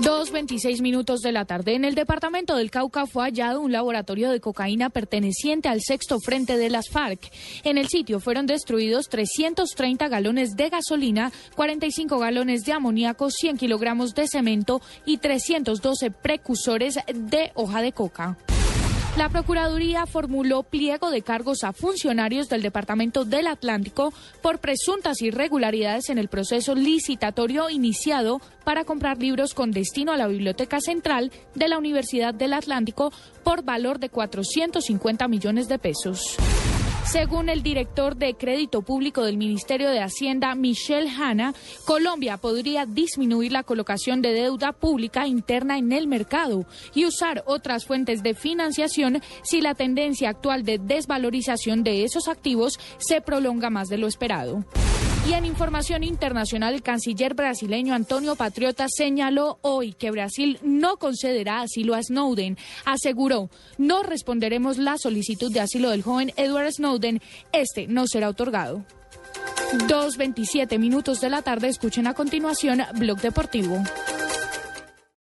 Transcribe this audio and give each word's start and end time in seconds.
2.26 0.00 0.80
minutos 0.80 1.20
de 1.20 1.30
la 1.30 1.44
tarde. 1.44 1.74
En 1.74 1.84
el 1.84 1.94
departamento 1.94 2.56
del 2.56 2.70
Cauca 2.70 3.06
fue 3.06 3.24
hallado 3.24 3.60
un 3.60 3.72
laboratorio 3.72 4.30
de 4.30 4.40
cocaína 4.40 4.88
perteneciente 4.88 5.68
al 5.68 5.82
sexto 5.82 6.18
frente 6.20 6.56
de 6.56 6.70
las 6.70 6.88
FARC. 6.88 7.30
En 7.64 7.76
el 7.76 7.88
sitio 7.88 8.18
fueron 8.18 8.46
destruidos 8.46 9.08
330 9.10 10.08
galones 10.08 10.56
de 10.56 10.70
gasolina, 10.70 11.32
45 11.54 12.18
galones 12.18 12.64
de 12.64 12.72
amoníaco, 12.72 13.30
100 13.30 13.58
kilogramos 13.58 14.14
de 14.14 14.26
cemento 14.26 14.80
y 15.04 15.18
312 15.18 16.10
precursores 16.10 16.98
de 17.14 17.52
hoja 17.54 17.82
de 17.82 17.92
coca. 17.92 18.38
La 19.16 19.28
Procuraduría 19.28 20.06
formuló 20.06 20.62
pliego 20.62 21.10
de 21.10 21.22
cargos 21.22 21.64
a 21.64 21.72
funcionarios 21.72 22.48
del 22.48 22.62
Departamento 22.62 23.24
del 23.24 23.48
Atlántico 23.48 24.14
por 24.40 24.60
presuntas 24.60 25.20
irregularidades 25.20 26.10
en 26.10 26.18
el 26.18 26.28
proceso 26.28 26.76
licitatorio 26.76 27.70
iniciado 27.70 28.40
para 28.64 28.84
comprar 28.84 29.18
libros 29.18 29.52
con 29.52 29.72
destino 29.72 30.12
a 30.12 30.16
la 30.16 30.28
Biblioteca 30.28 30.80
Central 30.80 31.32
de 31.56 31.68
la 31.68 31.78
Universidad 31.78 32.34
del 32.34 32.52
Atlántico 32.52 33.12
por 33.42 33.64
valor 33.64 33.98
de 33.98 34.10
450 34.10 35.26
millones 35.26 35.68
de 35.68 35.78
pesos. 35.78 36.36
Según 37.04 37.48
el 37.48 37.62
director 37.62 38.14
de 38.16 38.34
Crédito 38.34 38.82
Público 38.82 39.24
del 39.24 39.36
Ministerio 39.36 39.90
de 39.90 40.00
Hacienda, 40.00 40.54
Michelle 40.54 41.10
Hanna, 41.10 41.54
Colombia 41.84 42.36
podría 42.36 42.86
disminuir 42.86 43.50
la 43.50 43.64
colocación 43.64 44.22
de 44.22 44.32
deuda 44.32 44.72
pública 44.72 45.26
interna 45.26 45.76
en 45.76 45.92
el 45.92 46.06
mercado 46.06 46.66
y 46.94 47.06
usar 47.06 47.42
otras 47.46 47.84
fuentes 47.84 48.22
de 48.22 48.34
financiación 48.34 49.22
si 49.42 49.60
la 49.60 49.74
tendencia 49.74 50.28
actual 50.28 50.64
de 50.64 50.78
desvalorización 50.78 51.82
de 51.82 52.04
esos 52.04 52.28
activos 52.28 52.78
se 52.98 53.20
prolonga 53.20 53.70
más 53.70 53.88
de 53.88 53.98
lo 53.98 54.06
esperado. 54.06 54.64
Y 55.28 55.34
en 55.34 55.44
información 55.44 56.02
internacional, 56.02 56.74
el 56.74 56.82
canciller 56.82 57.34
brasileño 57.34 57.94
Antonio 57.94 58.36
Patriota 58.36 58.86
señaló 58.88 59.58
hoy 59.62 59.92
que 59.92 60.10
Brasil 60.10 60.58
no 60.62 60.96
concederá 60.96 61.60
asilo 61.60 61.94
a 61.94 62.02
Snowden. 62.02 62.58
Aseguró, 62.84 63.50
no 63.78 64.02
responderemos 64.02 64.78
la 64.78 64.98
solicitud 64.98 65.52
de 65.52 65.60
asilo 65.60 65.90
del 65.90 66.02
joven 66.02 66.32
Edward 66.36 66.72
Snowden. 66.72 67.20
Este 67.52 67.86
no 67.86 68.06
será 68.06 68.28
otorgado. 68.28 68.84
2.27 69.72 70.78
minutos 70.78 71.20
de 71.20 71.30
la 71.30 71.42
tarde. 71.42 71.68
Escuchen 71.68 72.06
a 72.06 72.14
continuación 72.14 72.82
Blog 72.96 73.20
Deportivo. 73.20 73.80